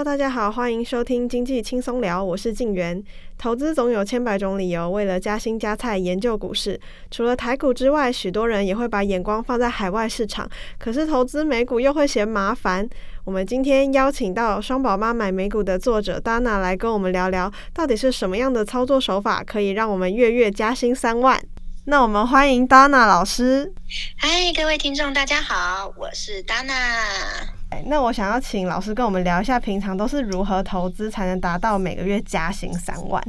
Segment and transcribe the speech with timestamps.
[0.00, 3.04] Hello，大家好，欢迎收听经济轻松聊，我是静媛。
[3.36, 6.80] 投资总有千百种理由，为了加薪加菜研究股市，
[7.10, 10.48] 除了台股之外，许多人也会把眼光放在海外市场。
[10.78, 12.88] 可是投资美股又会嫌麻烦。
[13.24, 21.38] 我们今天邀请到《双宝妈买美股》的作者 Dana 来跟我们聊聊，到底是什么样的操作手法可以让我们月月加薪三万？
[21.84, 23.70] 那我们欢迎 Dana 老师。
[24.16, 27.59] 嗨，各位听众，大家好，我是 Dana。
[27.86, 33.22] 那我想要请老师跟我们聊一下，平常都是如何投资才能达到每个月加薪三万？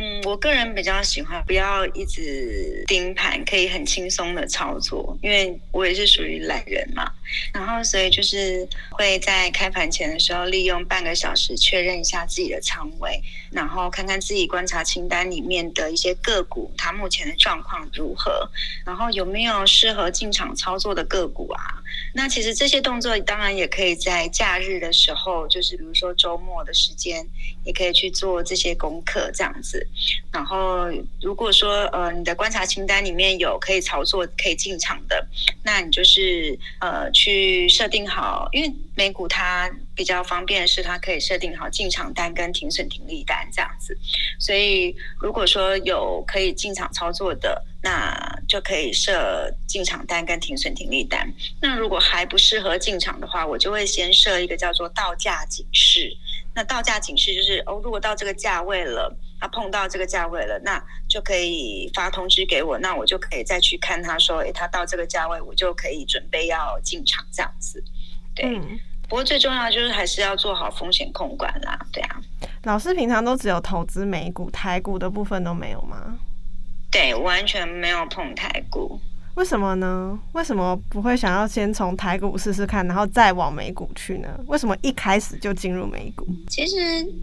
[0.00, 7.10] 嗯，我个人比较喜欢不要一直盯盘，可以很轻松的操作，因为我也是属于懒人嘛。
[7.52, 18.48] 然后，所以就是会在开盘前的时候，利用半个小时确认一下自己的仓位，然后看看自己观察清单里面的一些个股，它目前的状况如何，
[18.86, 21.82] 然后有没有适合进场操作的个股啊？
[22.14, 27.26] 那其实这些动作当然也可以在假日的时候，就是比如说周末的时间，
[27.64, 29.86] 也可以去做这些功课这样子。
[30.32, 30.88] 然后，
[31.20, 35.26] 如果说呃你的观察清单里面有可以操作、可以进场的，
[35.62, 37.08] 那你就是呃。
[37.12, 43.96] 去设定好，因为美股它比较方便的是，它可以设定好进场单跟停损停利单这样子。
[44.38, 48.14] 所以如果说有可以进场操作的，那
[48.46, 51.26] 就可以设进场单跟停损停利单。
[51.60, 56.16] 那如果还不适合进场的话，我就会先设一个叫做到价警示。
[56.54, 67.82] 那到价警示就是哦，如果到这个价位了，它碰到这个价位了，那就可以发通知给我，那我就可以再去看他说，诶，他到这个价位，我就可以准备要进场这样子。
[68.34, 71.78] 对，嗯、不过最重要就是还是要做好风险控管啦。
[71.92, 72.20] 对啊，
[72.64, 76.18] 老师平常都只有投资美股，台股的部分都没有吗？
[76.90, 78.98] 对，完全没有碰台股。
[79.38, 80.18] 为什么呢？
[80.32, 84.28] 为什么不会想要先从台股试试看，然后再往美股去呢？
[84.48, 86.26] 为什么一开始就进入美股？
[86.48, 86.76] 其实，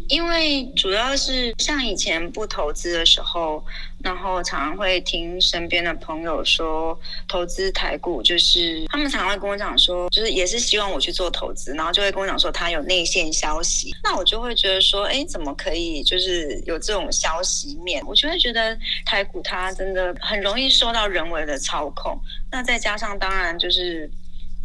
[0.07, 3.61] 因为主要是像以前不投资的时候。
[4.05, 18.03] 然后常常会听身边的朋友说，投资台股就是他们常常会跟我讲说，就是也是希望我去做投资，然后就会跟我讲说他有内线消息，那我就会觉得说，哎，怎么可以就是有这种消息面？
[18.05, 18.77] 我就会觉得
[19.07, 22.15] 台股它真的很容易受到人为的操控，
[22.51, 24.07] 那再加上当然就是。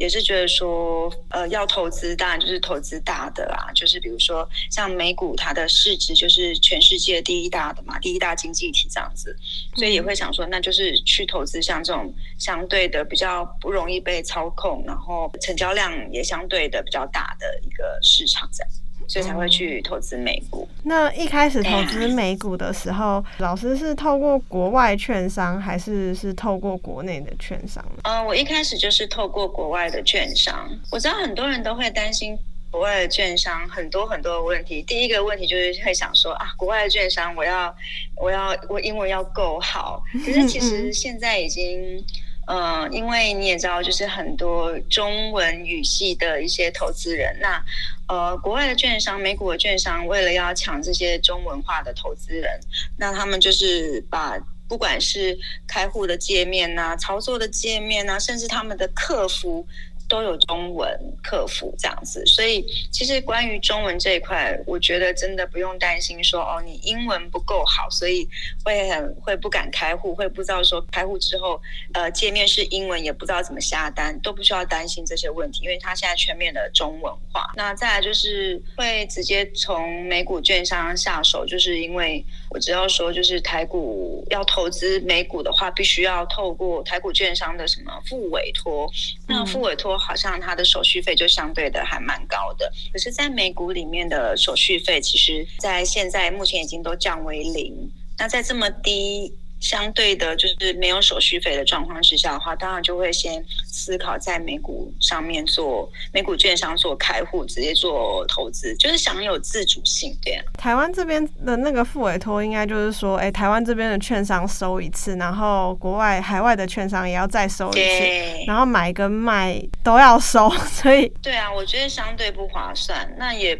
[0.00, 9.36] 也是觉得说，呃，要投资当然就是投资大的啊，就是比如说像美股，它的市值就是全世界第一大的嘛，第一大经济体这样子，
[9.76, 18.72] 所以也会想说，那就是去投资像这种相对的比较不容易被操控，然后成交量也相对的比较大的一个市场这样。
[19.10, 20.68] 所以才会去投资美股。
[20.84, 27.84] 那一开始投资美股的时候，啊、老师是透过国外券商，还是是透过国内的券商？
[28.04, 30.70] 呃，我一开始就是透过国外的券商。
[30.92, 32.38] 我知道很多人都会担心
[32.70, 34.80] 国外的券商很多很多的问题。
[34.82, 37.74] 第一个问题就是会想说啊，国外的券商，我要
[38.14, 40.00] 我要我英文要够好。
[40.24, 42.00] 可是其实现在已经。
[42.50, 47.64] 嗯、呃，因为你也知道，就是很多中文语系的一些投资人，那
[48.08, 52.58] 呃，国外的券商、美股的券商，为了要抢这些中文化的投资人，
[52.96, 55.38] 那他们就是把不管是
[55.68, 59.64] 开户的界面呐、操作的界面呐、甚至他们的客服。
[60.10, 60.90] 都有中文
[61.22, 68.28] 客服这样子，所以其实关于中文这一块，我觉得真的不用担心说哦，你英文不够好，所以
[68.64, 71.62] 会很会不敢开户，会不知道说开户之后，
[71.94, 77.48] 呃，界面是英文，也不知道怎么下单，都不需要担心这些问题，因为它现在全面的中文化。
[77.54, 88.90] 那再来就是会直接从美股券商下手，就是因为我知道说，就是台股要投资美股的话，必须要透过台股券商的什么副委托，
[89.26, 89.96] 那副委托。
[89.96, 97.90] 好像它的手续费就相对的还蛮高的，可是，在美股里面的手续费，其实，在现在目前已经都降为零。
[98.18, 99.32] 那在这么低。
[99.60, 110.16] 相对的，就是没有手续费的状况之下的话，当然就会先思考在美股上面做美股券商做开户，直接做投资，就是享有自主性。
[110.22, 123.14] 对啊，台湾这边的那个付委托，应该就是说，哎，台湾这边的券商收一次，然后国外海外的券商也要再收一次，然后买跟卖都要收， 所以对啊，我觉得相对不划算。
[123.18, 123.58] 那也。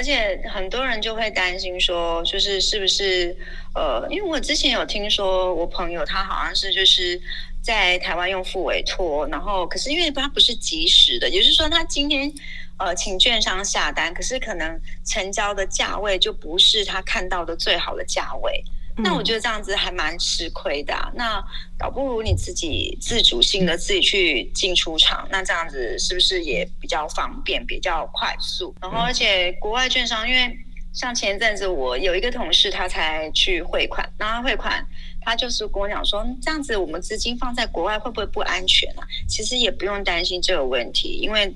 [0.00, 3.36] 而且很多人就会担心说，就是是不是
[3.74, 7.20] 呃，因为我之前有听说，我朋友他好像是就是
[7.60, 12.32] 在台湾用付委托，然后可是因为他不是即时的，也就是说他今天
[12.78, 18.64] 呃请券商下单，可是可能成交的价位就不是他看到的最好的价位。
[19.02, 21.10] 那我觉得这样子还蛮吃亏的啊。
[21.14, 21.42] 那
[21.78, 28.74] 倒不如你自己自主性的自己去进出场，那这样子是不是也比较方便、比较快速？
[28.80, 30.56] 然后而且国外券商，因为
[30.92, 34.86] 像前一阵子我有一个同事，他才去汇款，然后汇款，
[35.20, 39.06] 他就是跟我讲说，这样子我们资金放在国外会不会不安全啊？
[39.28, 41.54] 其实也不用担心这个问题，因为。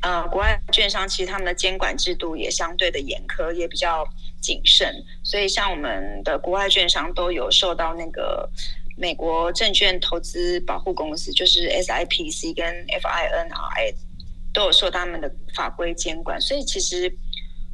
[0.00, 4.06] 呃，国外券商其实他们的监管制度也相对的严苛，也比较
[4.42, 8.50] 谨慎，所以像我们的国外券商都有受到那个
[8.96, 12.66] 美国证券投资保护公司，就是 SIPC 跟
[13.00, 13.94] FINRA
[14.52, 17.10] 都有受他们的法规监管，所以其实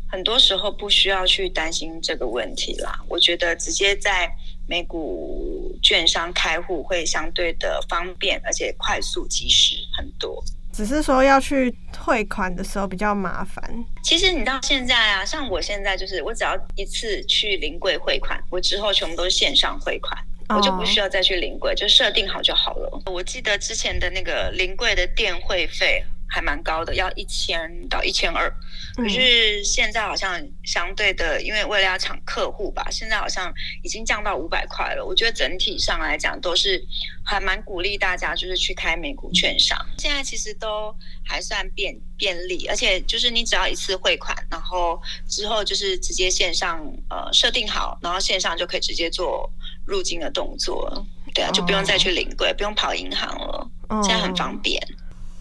[0.09, 3.01] 很多时候不需要去担心这个问题啦。
[3.09, 4.31] 我觉得直接在
[4.69, 10.45] 美股券商开户会相对的方便，而且快速及时很多。
[10.79, 13.85] 只是说要去汇款的时候比较麻烦。
[14.05, 20.17] 其实你到现在啊，像我现在就是，我只要一次去临柜汇款，我之后全部都是线上汇款，
[20.51, 23.03] 我就不需要再去临柜，就设定好就好了。
[23.07, 26.01] 我记得之前的那个临柜的电汇费。
[26.29, 28.53] 还蛮高的，要一千到一千二。
[28.97, 33.53] 可是现在好像相对的，因为为了要抢客户吧，现在好像
[33.83, 35.05] 已经降到五百块了。
[35.05, 36.85] 我觉得整体上来讲都是
[37.25, 39.79] 还蛮鼓励大家就是去开美股券商。
[39.99, 40.95] 现在其实都
[41.25, 49.49] 还算便便利，而且就是你只要一次汇款，然后之后就是直接线上呃设定好，然后线上就可以直接做
[49.87, 51.07] 入金的动作。
[51.35, 53.71] 对啊，就不用再去领柜，不用跑银行了，
[54.03, 54.83] 现在很方便。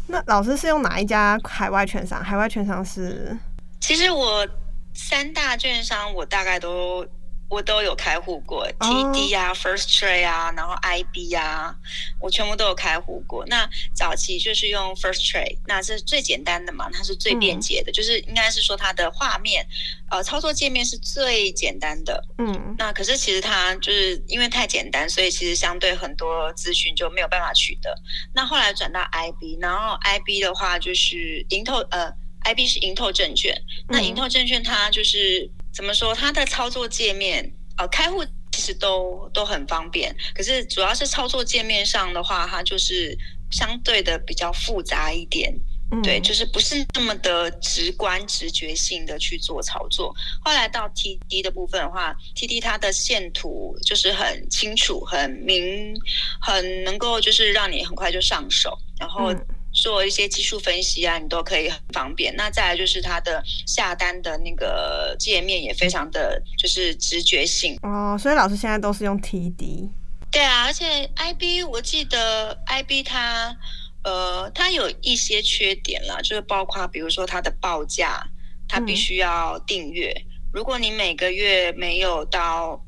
[0.08, 2.24] 那老师是用哪一家海外券商？
[2.24, 3.38] 海外券商是？
[3.80, 4.48] 其实我
[4.94, 7.06] 三大券商我大概都。
[7.50, 11.74] 我都有开户过，TD 啊、oh.，First Trade 啊，然后 IB 啊，
[12.20, 13.46] 我全部都有开户过。
[13.46, 19.66] 那早期就是用 First Trade，那是最简单的嘛，它是最便捷的，嗯、就是应该是说它的画面，
[20.12, 22.22] 呃，操作界面是最简单的。
[22.38, 27.98] 嗯，那可是其实它就是因为太简单，所以其实相对很多资讯就没有办法取得。
[28.34, 32.12] 那后来转到 IB，然后 IB 的话就是盈透，呃
[32.44, 33.56] ，IB 是盈透证券。
[33.88, 35.50] 那盈透证券它就是。
[35.78, 36.12] 怎么说？
[36.16, 43.16] 它的操作界面，呃，开户其实都都很方便，可是主要是操作界面上的话，它就是
[43.52, 45.54] 相对的比较复杂一点，
[45.92, 50.12] 嗯、对，就是不是那么的直观、直觉性的去做操作。
[50.44, 55.96] 后来到 TD 的部分的话，TD 它的线图就是很清楚、很明、
[56.42, 59.32] 很能够就是让你很快就上手，然后。
[59.78, 62.36] 嗯做一些技术分析啊，你都可以很方便。
[62.36, 68.18] 那再来就是它的下单的那个界面也非常的就是直觉性哦。
[68.20, 69.88] 所以老师现在都是用 TD。
[70.32, 73.56] 对啊，而且 IB 我记得 IB 它
[74.04, 78.28] 呃它有一些缺点啦，就是包括比如说它的报价，
[78.68, 80.12] 它必须要订阅。
[80.12, 80.26] 嗯。
[80.54, 82.84] 如果你每个月没有到。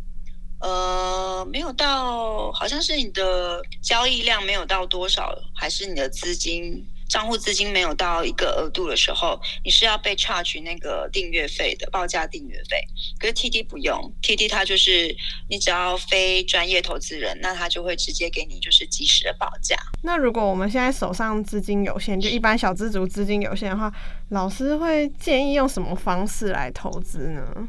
[0.61, 12.77] 呃，没有到，好像是你的交易量没有到多少，还是你的资金账户资金没有到一个额度的时候，你是要被 charge 那个订阅费的报价订阅费。
[13.19, 15.15] 可是 TD 不用，TD 它就是
[15.47, 19.75] 你只要非专业投资人，那他就会直接给你就是即时的报价。
[20.03, 23.91] 那如果我们现在手上资金有限，就一般小资族资金有限的话，
[24.29, 27.67] 老师会建议用什么方式来投资呢？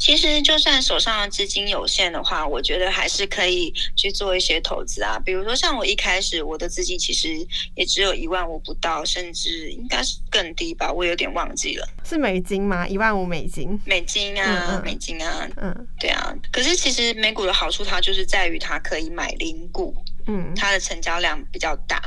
[0.00, 5.20] 其实，就算手上的资金有限的话，我觉得还是可以去做一些投资啊。
[5.22, 11.86] 比如说，像我一开始我的资金其实也只有一万五不到，甚至应该是更低吧，我有点忘记了。
[12.02, 12.88] 是美金吗？
[12.88, 13.78] 一万五美金？
[13.84, 16.34] 美金啊，嗯嗯美金啊，嗯，对啊。
[16.50, 19.94] 可是其实美股的好处，它就是在于它可以买零股，
[20.26, 22.00] 嗯，它的成交量比较大，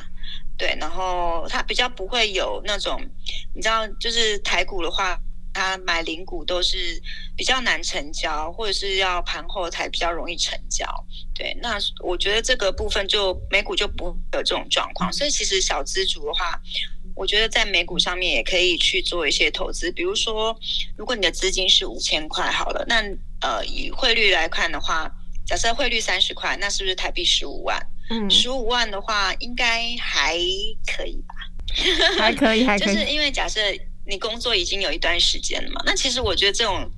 [0.58, 3.00] 对，然后它比较不会有那种，
[3.53, 5.15] 你知道，就是台股的话。
[5.53, 7.01] 他买零股都是
[7.38, 10.86] 比较难成交，或者是要盘后才比较容易成交。
[11.36, 15.13] 对，那我觉得这个部分就美股就不会有这种状况。
[15.13, 16.60] 所以其实小资族的话，
[17.15, 19.91] 我觉得在美股上面也可以去做一些投资。
[19.91, 20.57] 比如说，
[20.98, 23.01] 如果你的资金是五千块好了，那
[23.41, 25.12] 呃以汇率来看的话，
[25.45, 27.79] 假设汇率三十块，那是不是台币十五万？
[28.10, 30.36] 嗯，十五万的话应该还
[30.86, 31.36] 可以吧？
[32.17, 33.62] 还可以，还 可以，就是因为假设。
[34.05, 35.81] 你工作已经有一段时间了嘛？
[35.86, 36.89] 那其实我觉得这种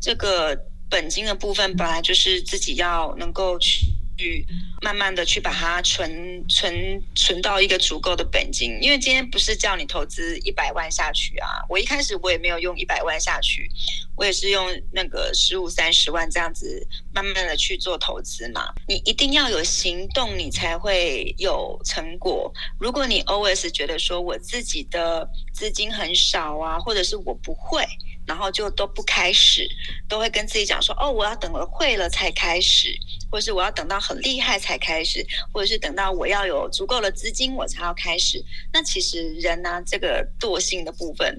[0.00, 0.56] 这个
[0.90, 3.86] 本金的部分，本来就是自己要能够去
[4.22, 4.46] 去
[4.80, 8.78] 慢慢的去把它存存存到一个足够的本金。
[8.80, 13.68] 因为今天不是叫你投资一百万下去啊，我一开始我也没有用一百万下去，
[14.16, 18.72] 我也是用那个十五三十万这样子慢慢的去做投资嘛。
[18.86, 22.52] 你一定要有行动，你才会有成果。
[22.78, 27.84] 如果你 always 觉得说我自己的资金很少啊，或者是我不会，
[28.26, 29.68] 然后就都不开始，
[30.08, 32.94] 都会跟自己讲说：“哦，我要等了会了才开始，
[33.30, 41.38] 或者是我要等到很厉害才开始，或者是等到我要有足够的资金我才要开始。”那其实人呢、这个惰性的部分。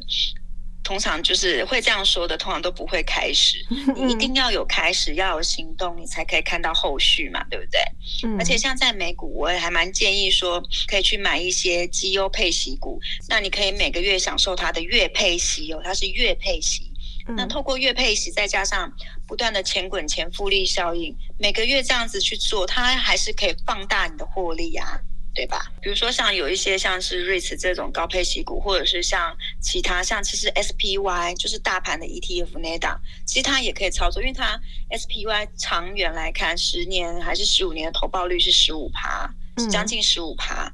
[0.83, 3.65] 通常就是会这样说的，通常都不会开始。
[3.95, 7.79] 你一定要有开始，要有行动，你才可以看到后续嘛，对不对？
[8.23, 8.37] 嗯。
[8.37, 12.99] 而且像在美股，我也还蛮建议说，可以去买一些绩优配息股。
[13.29, 16.91] 那你可以每个月享受它的月配息哦，它是月配息。
[17.37, 18.91] 那透过月配息，再加上
[19.25, 24.99] 不断的钱滚钱复利效应，每个月这样子去做，它还是可以放大你的获利啊。
[25.35, 25.71] 对吧？
[25.81, 34.59] 比如说像有一些像是 REITs 这种高配息股，或者是像其他像其实 SPY 就是大盘的 ETF 那档，其实它也可以操作，因为它
[34.91, 39.27] SPY 长远来看，十年还是十五年的投报率是十五趴，
[39.71, 40.71] 将近十五趴。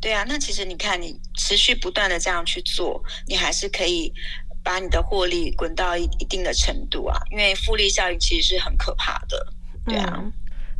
[0.00, 4.10] 对啊，那其实你看你持续不断的这样去做，你还是可以
[4.64, 9.52] 把你的获利滚到一一定的程度啊，因为复利效应其实是很可怕的。
[9.84, 10.24] 对啊。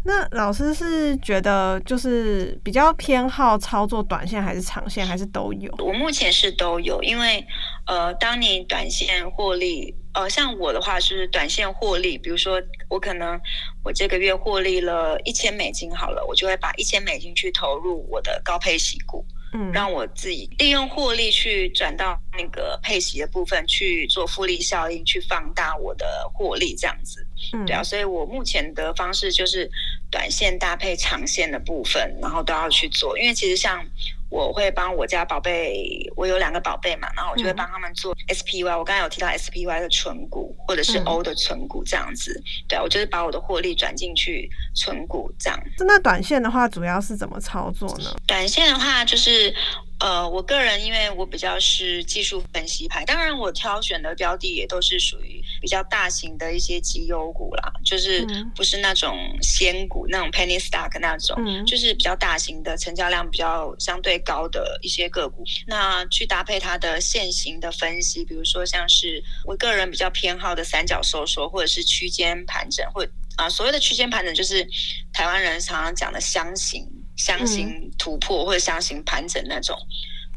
[0.02, 5.70] 那老师是觉得就是比较偏好操作短线还是长线，还是都有？
[5.78, 7.46] 我目前是都有，因为
[7.86, 13.38] 呃，当你短线获利，呃，像我的话是短线获利，比如说我可能
[13.84, 19.24] 我这个月获利了一千美金好了，我就会把一千美金去投入我的高配息股。
[19.52, 27.26] 嗯，让我自己利用获利去转到那个配息的部分去做复利效应，去放大我的获利，这样子。
[27.52, 29.70] 嗯，对啊，所以我目前的方式就是
[30.10, 33.84] 短线搭配长线的部分，然后都要去做，因为其实像。
[34.30, 38.78] 我会帮我家宝贝，我有两个宝贝嘛，然后我就会帮他们做 SPY。
[38.78, 42.40] 我刚才有提到 SPY 的存股，或者是 O 的存股这样子。
[42.68, 45.60] 对啊，我就是把我的获利转进去存股这样。
[45.78, 48.14] 那短线的话，主要是怎么操作呢？
[48.26, 49.54] 短线的话，就是。
[50.02, 65.44] 呃，我个人因为我比较是技术分析派，当然我挑选的标的也都是属于比较大型的一些绩优股啦，就是不是那种仙股那种 penny stock 那种，嗯，就是比较大型的，成交量比较相对高的一些个股。
[65.66, 73.04] 那去搭配它的线型的分析，比如说像是我个人比较偏好的三角收缩，或者是区间盘整，或
[73.36, 74.66] 啊、呃、所谓的区间盘整就是
[75.12, 76.86] 台湾人常常讲的箱型。
[77.16, 79.76] 箱型突破或者箱型盘整那种。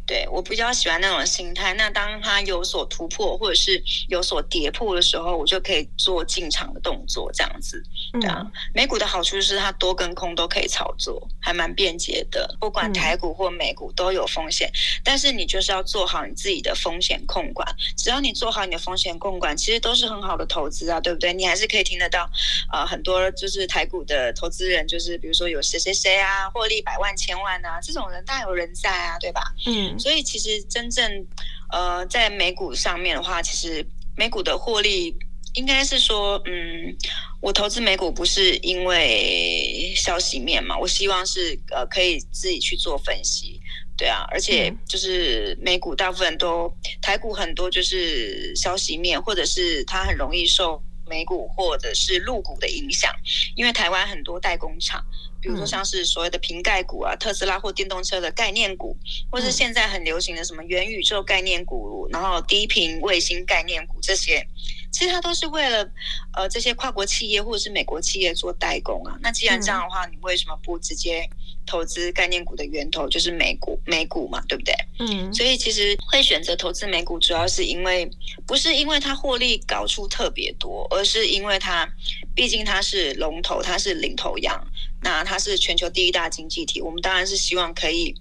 [0.06, 1.74] 对，我比较喜欢那种心态。
[1.76, 7.82] 那当它有所突破或者是有所跌破的时候，我就可以做进场的动作，这样子。
[8.20, 12.54] 对啊，美股的好处是它多跟空都可以操作，还蛮便捷的。
[12.60, 14.70] 不管台股或美股都有风险，
[15.04, 17.66] 但是你就是要做好你自己的风险控管。
[17.98, 21.34] 只要你做好你的风险控管，其实都是很好的投资啊，对不对？
[21.34, 22.30] 你还是可以听得到，
[22.74, 29.42] 呃，很多就是台股的投资人，就是比如说有谁谁谁啊，获利百万千万啊，这种人大有人在啊，对吧？
[29.66, 29.93] 嗯。
[30.00, 31.26] 所以其实真正，
[31.72, 33.86] 呃，在美股上面的话，其实
[34.16, 35.16] 美股的获利
[35.56, 36.96] 应该是说，嗯，
[37.42, 43.60] 我投资美股不是因为消息面嘛，我希望是呃可以自己去做分析，
[43.96, 46.72] 对啊，而且就是美股大部分都
[47.02, 50.82] 台股很多就是消息面，或者是它很容易受
[51.14, 53.14] 美股或者是陆股的影响，
[53.56, 55.06] 因为台湾很多代工厂。
[55.40, 58.98] 比如说像是所谓的瓶盖股啊，特斯拉或电动车的概念股，
[59.30, 64.48] 或是现在很流行的什么元宇宙概念股，然后低频卫星概念股这些。
[64.94, 65.90] 其实它都是为了，
[66.34, 69.18] 呃，这些跨国企业或者是美国企业做代工啊。
[69.22, 71.28] 那既然这样的话，你为什么不直接
[71.66, 73.80] 投资概念股的源头就是美股？
[73.86, 74.74] 美股嘛，对不对？
[75.00, 75.34] 嗯。
[75.34, 78.08] 所以其实会选择投资美股，主要是因为
[78.46, 81.92] 不是因为它获利高出特别多，而是因为它
[82.36, 84.64] 毕竟它是龙头，它是领头羊，
[85.02, 86.80] 那它是全球第一大经济体。
[86.80, 88.16] 我们当然是希望可以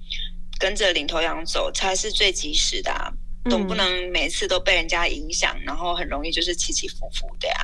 [0.58, 3.12] 跟着领头羊走，才是最及时的啊。
[3.50, 7.54] 总不能每次都被人家影响，然后很容易就是起起伏伏的呀。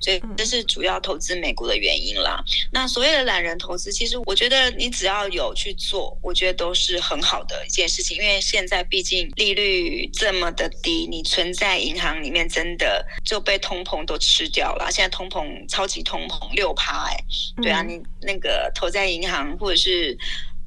[0.00, 2.42] 所以这是主要投资美股的原因啦。
[2.72, 8.16] 那所谓的懒人投资，其实我觉得你只要有去做，我觉得都是很好的一件事情。
[8.16, 14.88] 因为现在毕竟利率这么的低，你存在银行里面真的就被通膨都吃掉了。
[14.90, 17.16] 现在通膨超级通膨六趴哎，
[17.62, 20.16] 对啊，你那个投在银行或者是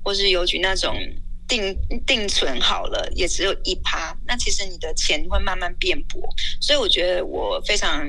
[0.04, 0.96] 或是邮局那种。
[1.50, 1.76] 定
[2.06, 6.22] 定存好了，也只有一趴，那其实你的钱会慢慢变薄，
[6.62, 8.08] 所以我觉得我非常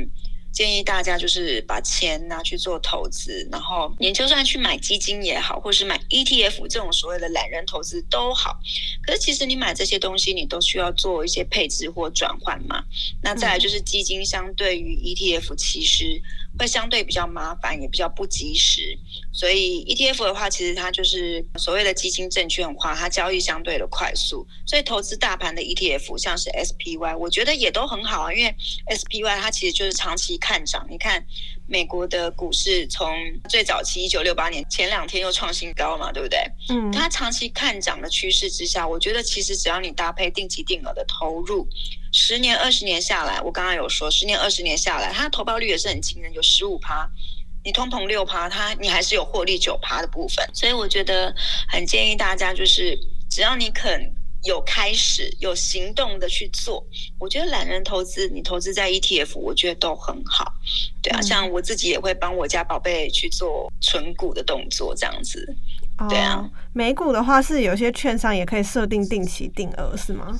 [0.52, 8.58] 建议大家就是把钱拿去做投资，然后你就算去买基金也好，或是买 ETF 这种所谓的懒人投资都好，
[9.02, 12.84] 可是其实你买这些东西，你都需要做一些配置或转换嘛。
[13.22, 16.20] 那再来就是基金相对于 ETF，其实
[16.58, 18.98] 会相对比较麻烦，也比较不及时。
[19.32, 24.46] 所以 ETF 的话，其实它就是所谓的基金证券化，它交易相对的快速。
[24.66, 28.54] 所以投资大盘的 ETF，像是 SPY，我觉得也都很好啊，因为
[28.86, 30.86] SPY 它其实就是长期看涨。
[30.90, 31.24] 你看。
[31.72, 33.08] 美国的股市从
[33.48, 36.36] 最早期一九六八年前两天又创新高嘛，对不对？
[36.68, 41.68] 嗯，它长期看涨的趋势之下，我觉得其实只要你搭配定期定额的投入，
[42.12, 47.08] 十年、二十年下来，我刚刚有说，十年、二十年下来，它的投报率也是很惊人，有十五趴。
[47.64, 50.48] 你通膨六趴，它你还是有获利九趴的部分。
[50.54, 51.34] 所以我觉得
[51.68, 52.98] 很建议大家，就是
[53.28, 54.14] 只要你肯。
[54.44, 56.82] 有开始有行动的去做，
[57.18, 60.50] 我觉得懒人投资，你投资在 ETF，我觉得都很好。
[61.02, 65.46] 对啊，像我自己也会帮我家宝贝去做存股的动作，这样子。
[66.08, 70.34] 对啊，哦，美股的话是有些券商也可以设定定期定额，是吗？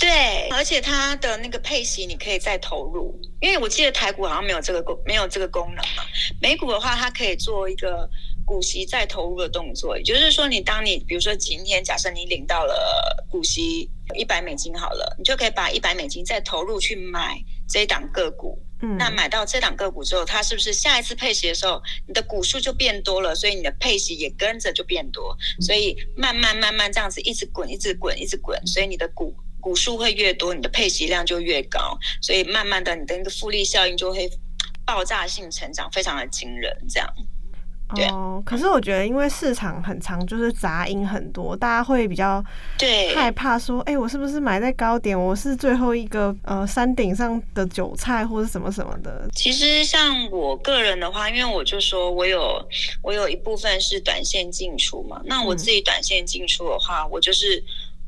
[0.00, 6.04] 对，而且它的那个配息你可以再投入，因为我记得台股好像没有这个功，没有这个功能嘛。
[6.40, 8.08] 美股的话，它可以做一个。
[8.46, 18.62] 股息再投入的动作，也就是说，你当你比如说今天假设你领到了股息一百美金好了，你就可以把一百美金再投入去买这一档个股。
[18.82, 29.34] 嗯，那买到这档个股之后，它是不是下一次配息的时候，你的股数就变多了，所以你的配息也跟着就变多，所以慢慢慢慢这样子一直滚，一直滚，一直滚，所以你的股
[29.64, 34.30] 股数会越多，你的配息量就越高，所以慢慢的你的那个复利效应就会
[34.84, 37.08] 爆炸性成长，非常的惊人，这样。
[38.10, 42.44] 哦，可是我觉得，因为市场很长，就是杂音很多，大家会比较
[43.14, 45.18] 害怕说，哎、欸，我是不是买在高点？
[45.18, 49.26] 我是最后一个呃山顶上的韭菜，或者什么什么的。
[49.34, 52.60] 其实像我个人的话，因为我就说我有
[53.02, 57.64] 我有一部分是短线进出嘛，那我自己短线进出的话，嗯、我就是。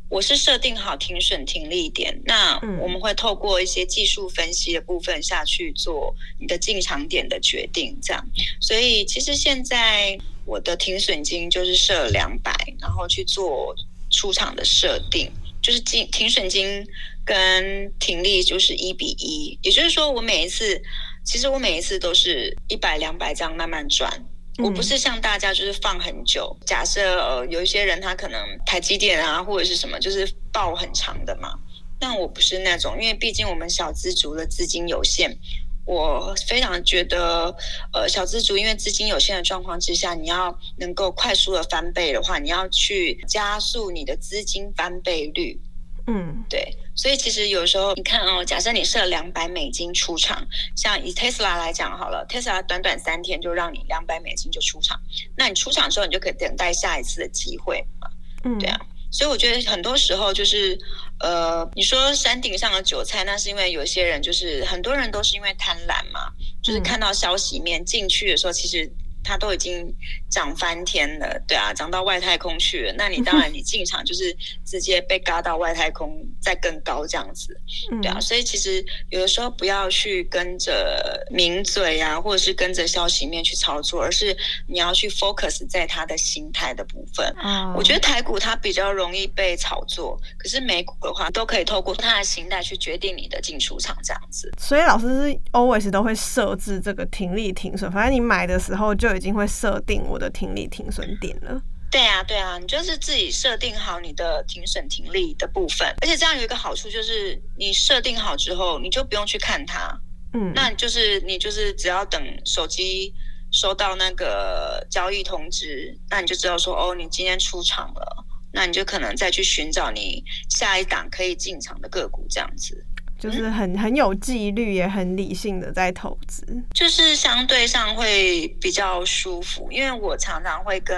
[0.08, 8.24] 我是设定好停损停利点，那我们会透过一些技术分析的部分下去做你的进场点的决定，这样。
[8.60, 13.74] 所以其实现在我的停损金就是设两百，然后去做
[14.10, 15.28] 出场的设定，
[15.60, 16.86] 就是停停损金
[17.24, 20.80] 跟停利就是一比一，也就是说我每一次，
[21.24, 24.24] 其实我每一次都是一百两百这样慢慢赚。
[24.58, 31.58] 我不是像大家就是放很久，假设呃有一些人他可能台积电啊或者是什么就是抱很长的嘛，
[31.98, 35.36] 但我不是那种，因为毕竟我们小资族的资金有限，
[35.84, 37.54] 我非常觉得
[37.92, 45.60] 呃小资族因为资金有限的状况之下，你要能够快速的翻倍的话，你要去加速你的资金翻倍率。
[46.08, 55.00] 嗯，对，所以其实有时候你看哦，假设你设两百美金出场，像以 Tesla 来讲好了，，Tesla 短短三天就让你两百美金就出场，
[55.36, 58.08] 那你出场之后，你就可以等待下一次的机会嘛。
[58.44, 60.78] 嗯，对啊，所以我觉得很多时候就是，
[61.18, 68.88] 呃，你说山顶上的韭菜，那是因为有些人就是很多人都是因为贪婪嘛，就是看到消息面进去的时候，其实。
[69.28, 69.92] 他都已经
[70.36, 72.94] 涨翻天了，对啊，涨到外太空去了。
[72.98, 77.58] 那你当然 你进场就是直接被嘎到外太空，再更高这样子，
[78.02, 78.20] 对啊。
[78.20, 84.36] 所以其实有的时候不要去跟着名嘴啊，或者是跟着消息面去操作，而是
[84.68, 87.34] 你要去 focus 在他的心态的部分。
[87.74, 94.52] 我觉得台股它比较容易被炒作，可是美股的话都可以透过它的形态去决定你的进出场这样子。
[94.58, 99.06] 所以老师是 always 都会设置这个停利停损，反正你买的时候就。
[99.16, 101.60] 已经会设定我的停利停损点了。
[101.90, 109.98] 对啊，对啊，你就是自己设定好你的停损停利的部分，而且这样有一个好处就是，你设定好之后，你就不用去看它。
[110.34, 113.14] 嗯，那就是你就是只要等手机
[113.52, 122.84] 收到那个交易通知，那你就知道说哦，你今天出场了，那你就可能再去寻找你下一档可以进场的个股，这样子。
[123.18, 129.66] 就是很很有纪律，也很理性的在投资，就是相对上会比较舒服。
[129.72, 130.96] 因为我常常会跟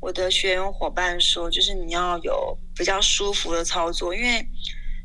[0.00, 4.14] 我的学员伙伴说，就是你要有比较舒服的操作。
[4.14, 4.46] 因为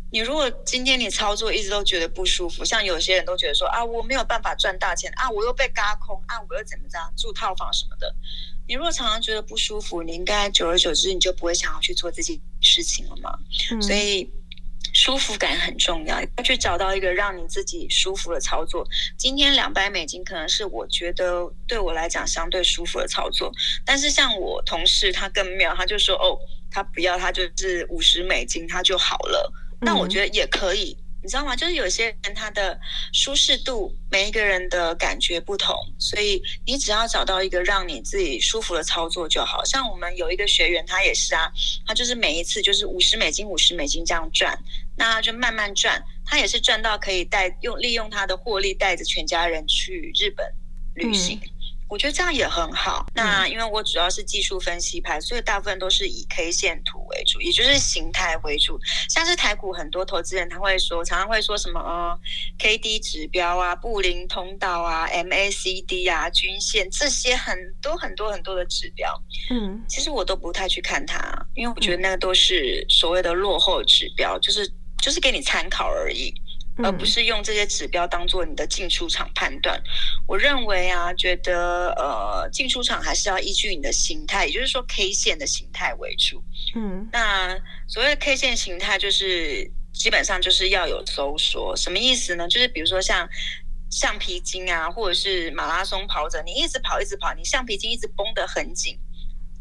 [0.10, 8.16] 你如果今天你操作一直都觉得不舒服，像有些人都觉得说啊，我没有办法赚大钱啊，我又被嘎空啊，我又怎么着住套房什么的。
[8.68, 13.38] 你如果常常觉得不舒服，你应该久而久之你就不会想要去做这件事情了嘛。
[13.72, 14.32] 嗯、所以。
[14.98, 18.84] 舒服感很重要，要去找到一个让你自己舒服的操作。
[19.16, 23.52] 今天两百美金可能是我觉得对我来讲相对舒服的操作，
[23.86, 26.36] 但是像我同事他更妙，他就说哦，
[26.72, 29.54] 他不要，他就是五十美金他就好了。
[29.80, 30.98] 那我觉得也可以。
[31.24, 31.56] 你知道吗？
[31.56, 32.80] 就是有些人他的
[33.12, 39.62] 舒适度，每一个人的感觉不同，所以你只要找到一个让你自己舒服的操作就好。
[39.66, 41.52] 像我们有一个学员，他也是啊，
[41.86, 44.58] 他就是每一次就是五十美金、五十美金这样赚，
[44.98, 50.46] 那他就慢慢赚，他也是赚到可以带用利用他的获利带着全家人去日本
[50.96, 51.40] 旅行。
[51.42, 51.50] 嗯
[51.90, 53.06] 我觉得这样也很好。
[53.16, 58.78] 那因为我主要是技术分析派，所以大部分都是以 K 线图为主，也就是形态为主。
[59.08, 62.20] 像是台股很多投资人他会说，常常会说什么呃
[62.60, 69.10] K D 指标啊、布林通道啊、M A C D 啊、均线这些很多很多很多的指标。
[69.52, 71.18] 嗯，其实我都不太去看它，
[71.56, 74.70] 因为我觉得那个都是所谓的落后指标，就是
[75.02, 76.34] 就是给你参考而已。
[76.84, 79.82] 而不是用这些指标当做你的进出场判断。
[80.28, 86.40] 我认为啊，觉得呃，进出场还是要依据你的形态，也就是说 K 线的形态为主。
[86.76, 91.76] 嗯，那所谓的 K 线形态，就是基本上就是要有收缩。
[91.76, 92.48] 什么意思呢？
[92.48, 93.28] 就是比如说像
[93.90, 99.00] 橡皮筋啊，或者是马拉松跑者，你一直跑一直跑，你橡皮筋一直绷得很紧。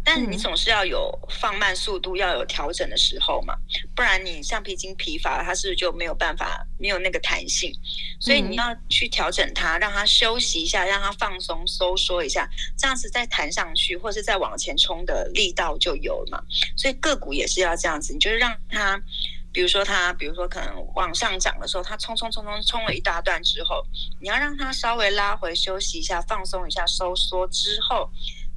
[0.09, 3.57] 但是你总是要有放慢速度，要有调整的时候嘛，
[3.93, 7.75] 不然你橡皮筋疲乏，它是不是就没有办法，没有那个弹性？
[8.21, 16.41] 所以你要去调整它，让它休息一下，让它放松收缩一下，这样子再弹上去，或是再往前冲的力道就有了嘛。
[16.77, 18.97] 所以个股也是要这样子，你就是让它，
[19.53, 23.85] 比如说它，比如说可能往上涨的时候，它冲冲冲冲冲了一大段之后，
[24.21, 28.09] 你要让它稍微拉回休息一下，放松一下，收缩之后。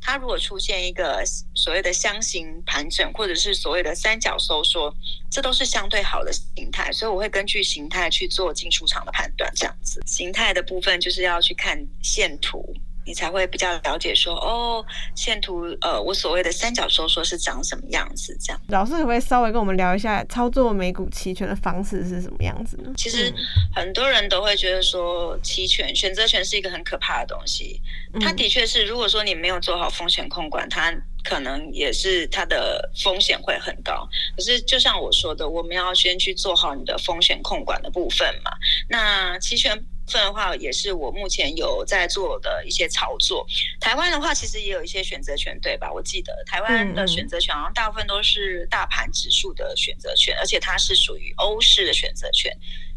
[0.02, 4.94] 它如果出现一个所谓的箱型盘整，或者是所谓的三角收缩，
[5.30, 9.52] 这都是相对好的形态，所以我会根据形态去做进出场的判断。
[9.56, 12.74] 这样子，形态的部分就是要去看线图。
[13.10, 18.38] 你才会比较了解说哦，线图呃，我所谓的三角收缩是长什么样子？
[18.40, 22.94] 这样，老师可不可以稍微跟我们聊一下操作美股期权的方式是什么样子呢？
[22.96, 23.34] 其实
[23.76, 27.82] 很多人都会觉得说，期权选择权是一个很可怕的东西。
[28.22, 30.94] 它的确是，如果说你没有做好风险控管，它
[31.24, 34.08] 可能也是它的风险会很高。
[34.38, 38.52] 可是就像我说的，我们要先去做好你的风险控管的部分嘛。
[38.88, 39.84] 那期权。
[40.10, 43.46] 份的话，也是我目前有在做的一些操作。
[43.80, 45.90] 台湾的话，其实也有一些选择权，对吧？
[45.92, 52.52] 我记得台湾的选择权好像大部分都是大盘指数的选择权，而且它是属于欧式的选择权。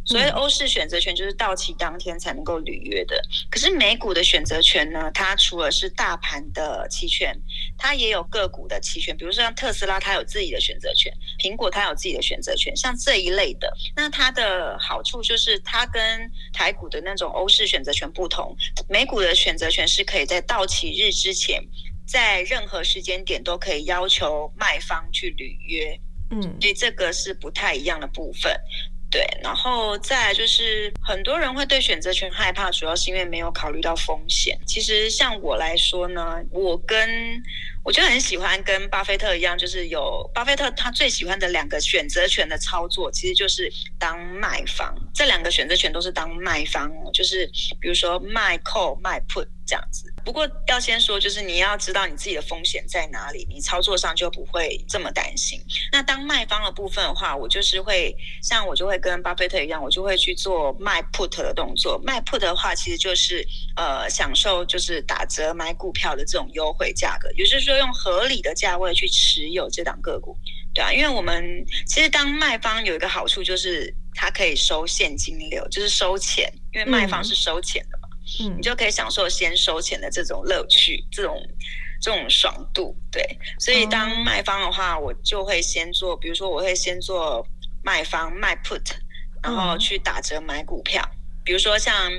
[0.04, 5.08] 所谓欧式选择权就是到期当天才能够履约的，可是美股的选择权呢？
[5.14, 7.40] 它除了是大盘的期权，
[7.82, 9.16] 它也有个股的期权。
[9.16, 12.74] 比如说像特斯拉，它有自己的选择权；苹果它有自己的选择权。
[12.76, 18.56] 像这一类的，那它的好处就是它跟台股的那种欧式选择权不同，
[18.88, 21.60] 美股的选择权是可以在到期日之前，
[22.06, 25.98] 在任何时间点都可以要求卖方去履约。
[26.30, 28.56] 嗯，所以这个是不太一样的部分。
[29.12, 34.58] 对，然后再就是很多人会对选择权害怕，主要是因为没有考虑到风险。
[34.66, 37.42] 其实像我来说呢，我跟
[37.84, 44.94] 我就很喜欢跟巴菲特一样，就是有巴菲特他最喜欢的两个选择权的操作，其实就是当卖方。
[45.14, 50.12] 这两个选择权都是当卖方，就是比如说卖 call 卖 put 这样子。
[50.24, 55.60] 不过要先说，就是你要知道你自己的风险在哪里，你操作上就不会这么担心。
[55.90, 62.00] 那当卖方的部分的话，我就是会像我就会跟巴菲特一样，我就会去做卖 put 的动作。
[62.04, 70.36] 卖 put 的话，其实就是呃享受就是打折买股票的这种优惠价格，也就是说用合理的价位去持有这档个股，
[70.74, 78.08] 对啊，因为我们其实当卖方有一个好处就是它可以收现金流，就是收钱，因为卖方是收钱的嘛。
[78.40, 81.36] 嗯，你就可以享受先收钱的这种乐趣，这种
[82.00, 83.38] 这种爽度，对。
[83.58, 87.46] 所以当卖方的话，我就会先做，比如说我会先做
[87.82, 88.82] 卖方卖 put，
[89.42, 91.06] 然后去打折买股票。
[91.44, 92.10] 比如说像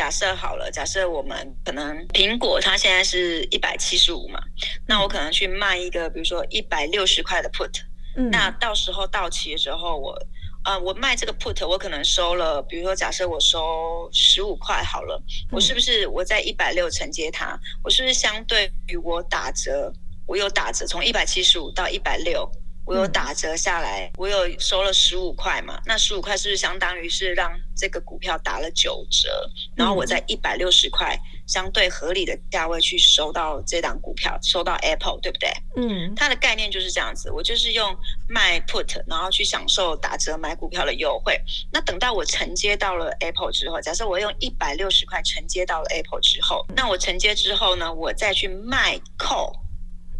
[0.00, 4.40] 假设好了，假设我们可能苹果它现在是一百七十五嘛，
[4.86, 7.70] 那我可能去卖一个，比如说一百六十块的 put，
[8.30, 10.18] 那到时候到期的时候我。
[10.62, 17.58] 呃，我卖这个 put，我可能收了，比如说假设我收十五块好了，我是不是我在一百六承接它？
[17.82, 19.90] 我是不是相对于我打折，
[20.26, 22.50] 我有打折，从一百七十五到一百六。
[22.90, 25.80] 我有打折下来，我有收了十五块嘛？
[25.86, 29.48] 那十五块是不是相当于是让这个股票打了九折？
[29.76, 35.48] 然后我在一百六十块相对合理的价位去收到这档股票，收到 Apple，对不对？
[35.76, 37.30] 嗯，它的概念就是这样子。
[37.30, 37.96] 我就是用
[38.28, 41.40] 卖 put，然后去享受打折买股票的优惠。
[41.72, 49.52] 那等到我承接到了 Apple 之后，假设我用一百六十块承接到了 Apple 之后，那我承接之后呢，我再去卖 call。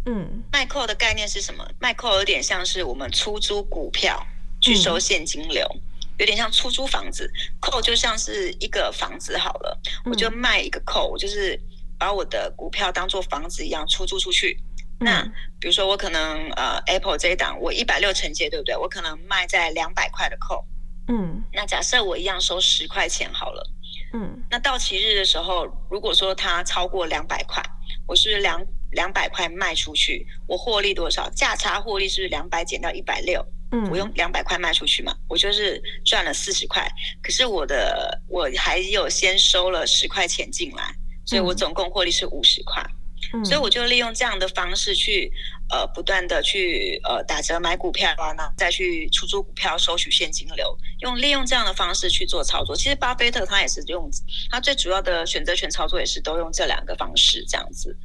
[0.05, 1.67] 嗯，卖 call 的概念是什么？
[1.79, 4.25] 卖 call 有点像是我们出租股票
[4.59, 5.81] 去收现金流，嗯、
[6.17, 11.59] 有点像出租房子，call 就像是一个房子好了，我就卖一个 call，我就是
[11.99, 14.59] 把我的股票当做房子一样出租出去。
[15.01, 15.23] 嗯、那
[15.59, 18.75] 比如说我可能呃 Apple 这一档我一百六承接，对不对？
[18.75, 20.63] 我可能卖在两百块的 call。
[21.07, 23.69] 嗯，那假设我一样收十块钱好了。
[24.13, 27.63] 嗯，那到期日的时候，如果说它超过两百块，
[28.07, 31.29] 我是两两百块卖出去，我获利多少？
[31.31, 36.87] 价差获利是不是两百减到一百六，嗯，我用两百块卖出去嘛，我就是赚了四十块。
[37.21, 42.85] 可是我的我还有先收了十块钱进来，所以我总共获利是五十块。
[43.33, 45.31] 嗯，所以我就利用这样的方式去。
[45.73, 52.75] 呃，不断的去呃打折买股票啊，那再去出租股票收取现金流，用利用这样的方式去做操作。
[52.75, 54.11] 其实巴菲特他也是用
[54.49, 57.97] 他最主要的选择权操作也是都用这两个方式这样子。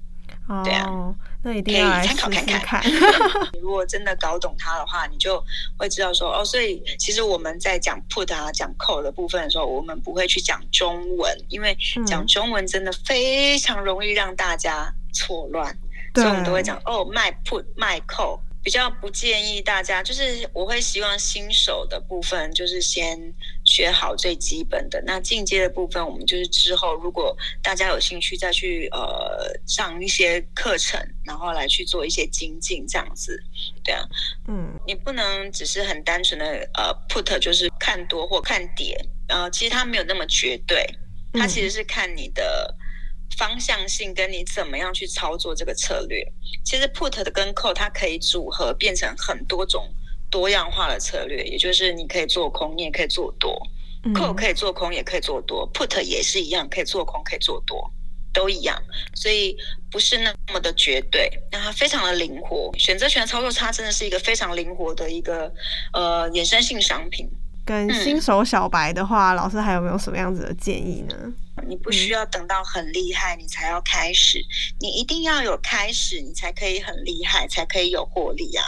[0.48, 2.30] 哦，对啊，那一定要来试试看。
[2.30, 3.50] 可以参考看看。
[3.52, 5.42] 你 如果真的搞懂它的话，你就
[5.76, 15.76] 会知道说哦，所以其实我们在讲 put 啊、讲 call 的部分的时候，我们不会去讲中文，因为讲中文真的非常容易让大家错乱。
[16.14, 23.18] 所以我们都会讲哦，卖 put 卖 call，比较不建议大家，就是我会希望新手的部分就是先
[23.76, 33.38] 学好最基本的，那进阶的部分我们就是之后如果大家有兴趣再去呃上一些课程，然后来去做一些精进这样子，
[33.84, 34.02] 对啊，
[34.48, 40.86] 嗯，你不能只是很单纯的呃 put 就是看多或看跌，呃，其实它没有那么绝对，
[41.34, 42.74] 它其实是看你的。
[43.36, 46.24] 方向性跟你怎么样去操作这个策略，
[46.64, 49.92] 其实 put 的跟 call 它可以组合变成很多种
[50.30, 53.56] 多样化的策略，也就是你可以做空，你也可以做多
[54.14, 57.90] ，call 可以做空，也可以做多，put 也是一样，可以做空，可以做多，
[58.32, 58.76] 都一样，
[59.14, 59.56] 所以
[59.90, 65.52] 不是那么的绝对，那它非常的灵活，选择权操作差真的是一个非常灵活的一个
[65.92, 67.28] 呃衍生性商品。
[67.64, 71.14] 跟新手小白的话，嗯，老师还有没有什么样子的建议呢？
[71.68, 74.44] 你不需要等到很厉害，你才要开始。
[74.80, 78.64] 你一定要有开始，你才可以很厉害，才可以有获利啊！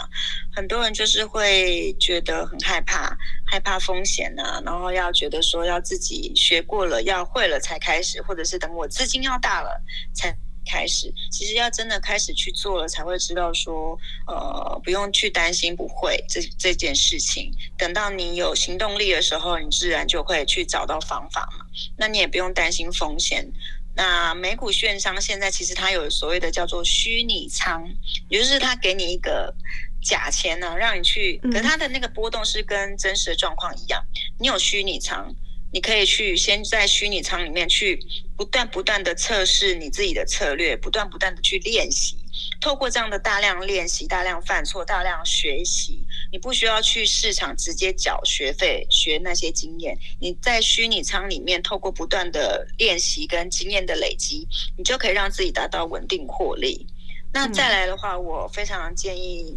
[0.55, 9.81] 很多人就是会觉得很害怕，害怕风险啊，然后要觉得说要自己学过了，要会了才开始，或者是等我资金要大了
[10.13, 10.35] 才
[10.65, 11.11] 开始。
[11.31, 17.51] 其实要真的开始去做了，才会知道说，呃，不用去担心不会这这件事情。
[17.77, 21.65] 等到你有行动力的时候，你自然就会去找到方法嘛。
[21.97, 23.51] 那你也不用担心风险。
[23.95, 27.85] 那美股券商现在其实它有所谓的叫做虚拟仓，
[28.29, 29.53] 也就是它给你一个
[30.01, 34.01] 假钱呢，让你去，可是它的那个波动是跟真实的状况一样。
[34.39, 35.35] 你有虚拟仓，
[35.73, 37.99] 你可以去先在虚拟仓里面去
[38.37, 42.15] 不断不断的测试你自己的策略，不断不断的去练习。
[42.61, 49.97] 透过这样的大量练习、大量犯错、大量学习，你不需要去市场直接缴学费学那些经验。
[50.19, 56.85] 你在虚拟仓里面，透过不断的练习跟经验的累积，你就可以让自己达到稳定获利。
[57.33, 59.55] 那再来的话，我非常建议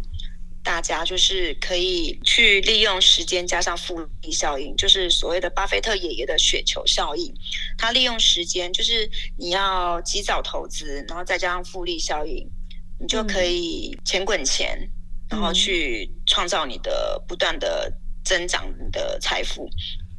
[0.63, 7.33] 大家就是可以去利用时间加上复利效应，就是所谓的巴菲特爷爷的雪球效应。
[7.77, 12.47] 他利用时间，就是你要及早投资，然后再加上复利效应。
[12.99, 14.89] 你就可以钱滚钱，嗯，
[15.33, 17.91] 然后去创造你的不断的
[18.23, 19.67] 增长的财富。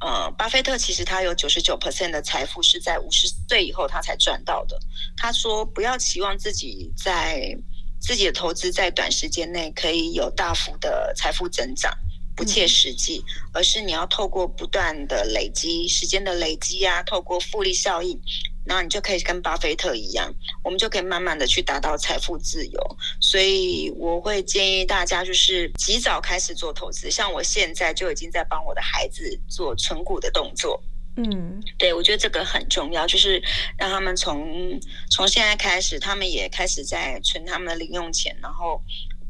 [0.00, 4.76] 呃，巴菲特其实他有九十九 percent 的财富是在五十岁以后他才赚到的。
[5.16, 7.56] 他说不要期望自己在
[8.00, 11.96] 自己的投资在短时间内可以有大幅的财富增长，
[12.34, 18.20] 不切实际，而是你要透过不断的累积时间的累积啊，透过复利效应。
[18.66, 22.96] 那你就可以跟巴菲特一样，我们就可以慢慢的去达到财富自由。
[23.20, 30.82] 所以我会建议大家就是及早开始做投资，像我现在就已经在帮我的孩子做存股的动作。
[31.16, 33.40] 嗯，对，我觉得这个很重要，就是
[33.78, 38.82] 让他们从从现在开始，他们也开始在存他们的零用钱，然后。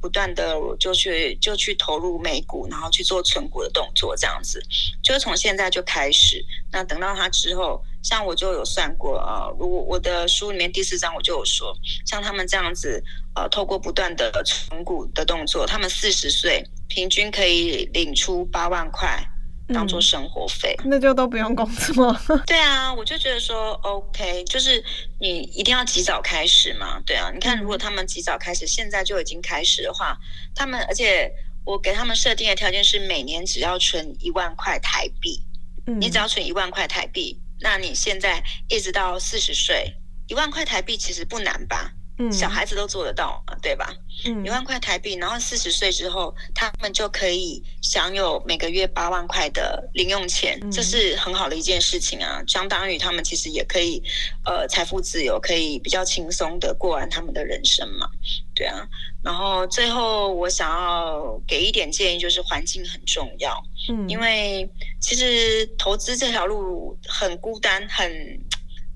[0.05, 4.63] 不断的就去就去投入美股，然后去做存股的动作，这样子，
[5.03, 6.45] 就从现在就开始。
[6.71, 13.03] 那等到他之后，像我就有算过啊，如果我的书里面第四章我就有说，像他们这样子，
[13.35, 19.27] 呃，透过不断的存股的动作，他们四十岁平均可以领出八万块。
[19.73, 22.15] 当做生活费，嗯，那就都不用工作。
[22.47, 24.83] 对啊，我就觉得说，OK，就是
[25.21, 27.01] 你一定要及早开始嘛。
[27.07, 30.19] 对啊，你看，如果他们及早开始，现在就已经开始的话，
[30.55, 31.31] 他们而且
[31.65, 35.41] 我给他们设定的条件是每年只要存一万块台币。
[35.87, 39.95] 嗯，你只要存一万块台币，那你现在一直到四十岁，
[40.29, 41.93] 一万块台币其实不难吧？
[42.31, 43.93] 小孩子都做得到嘛，对吧？
[44.25, 52.41] 嗯，一万块台币，然后四十岁之后，他们就可以享有每个月八万块的零用钱，嗯，这是很好的一件事情啊！
[52.47, 54.01] 相当于他们其实也可以，
[54.45, 58.09] 呃，财富自由，可以比较轻松的过完他们的人生嘛，
[58.55, 58.87] 对啊。
[59.23, 68.09] 然后最后我想要给一点建议，就是环境很重要，嗯，因为其实投资这条路很孤单，很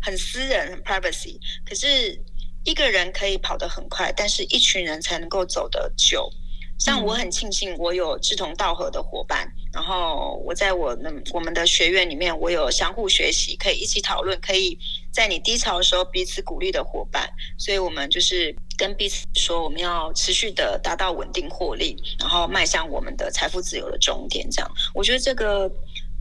[0.01, 1.37] 很私人，很 privacy，
[1.69, 2.23] 可是。
[2.65, 6.31] 一个人可以跑得很快，但是一群人才能够走得久。
[6.79, 14.79] 像我很庆幸，我有志同道合的伙伴，然后我在我们我们的学院里面，我有相互学习，可以一起讨论，可以
[15.11, 17.29] 在你低潮的时候彼此鼓励的伙伴。
[17.59, 24.49] 所以我们就是跟彼此说，我们要持续的达到稳定获利，然后迈向我们的财富自由的终点。
[24.49, 25.69] 这样，我觉得这个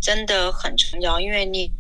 [0.02, 1.72] 真的很重要，因为你。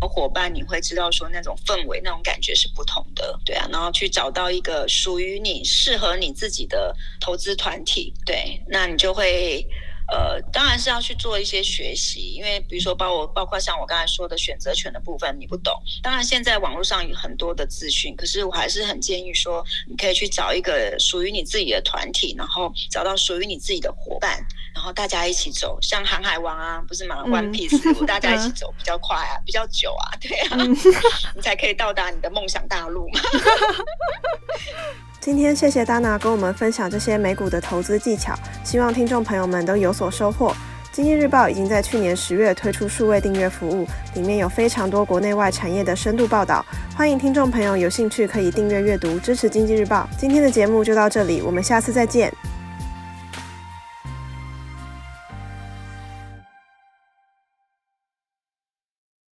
[0.00, 9.66] 伙伴，你会知道说那种氛围、那种感觉是不同的，对啊，然后去找到一个属于你、适合你自己的投资团体，对，那你就会。
[10.12, 15.74] 呃，当然是要去做一些学习，因为比如说包我包括像我刚才说的选择权的部分，你不懂。
[16.02, 25.78] 当然现在网络上有很多的资讯，可是我还是很建议说，你可以去找一个属于你自己的团体，然后找到属于你自己的伙伴，然后大家一起走。
[25.80, 30.56] 像航海王啊，不是嘛，One Piece，大家一起 走比较快啊，比较久啊，对啊，
[31.34, 33.20] 你才可以到达你的梦想大陆嘛。
[35.24, 40.54] 今天谢谢 Dana 跟我们分享这些美股的投资技巧，希望听众朋友们都有所收获。
[40.92, 46.62] 经济日报已经在去年十月推出数位订阅服务，里面有非常多国内外产业的深度报道，
[46.94, 50.06] 欢迎听众朋友有兴趣可以订阅阅读，支持经济日报。
[50.18, 52.30] 今天的节目就到这里，我们下次再见。